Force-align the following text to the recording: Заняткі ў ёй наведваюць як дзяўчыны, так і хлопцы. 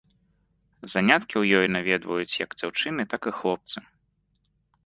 Заняткі 0.93 1.35
ў 1.41 1.59
ёй 1.59 1.67
наведваюць 1.75 2.39
як 2.45 2.57
дзяўчыны, 2.63 3.01
так 3.15 3.21
і 3.33 3.35
хлопцы. 3.41 3.77